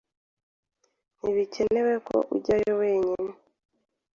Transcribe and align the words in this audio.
Ntibikenewe 1.17 1.93
ko 2.07 2.17
ajyayo 2.35 2.73
wenyine. 2.81 3.29